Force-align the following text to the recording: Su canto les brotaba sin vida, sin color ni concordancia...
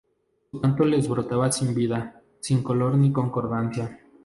Su 0.49 0.59
canto 0.59 0.83
les 0.83 1.07
brotaba 1.07 1.51
sin 1.51 1.75
vida, 1.75 2.23
sin 2.39 2.63
color 2.63 2.97
ni 2.97 3.11
concordancia... 3.13 3.99